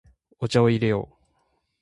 [0.39, 1.15] お茶を入れよう。